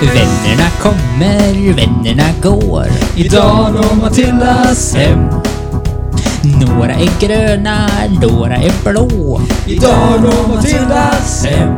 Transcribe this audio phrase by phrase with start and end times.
[0.00, 2.86] Vännerna kommer, vännerna går.
[3.16, 5.28] Idag når Matildas hem.
[6.42, 7.88] Några är gröna,
[8.22, 9.40] några är blå.
[9.66, 11.74] Idag når Matildas hem.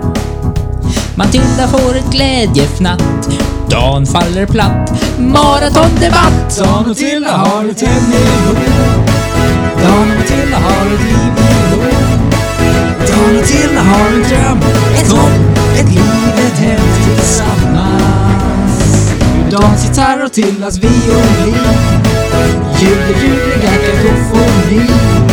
[1.14, 3.28] Matilda får ett glädjefnatt.
[3.70, 5.02] Dan faller platt.
[5.18, 6.58] Maratondebatt!
[6.58, 8.16] Dan och Matilda har ett hem i
[9.82, 11.68] Dan och Matilda har ett liv i
[13.06, 14.58] Dan och Matilda har en dröm,
[19.68, 21.54] Dans gitarr och Tillas violin.
[22.80, 25.27] Ljuger ljuvliga kakofoni.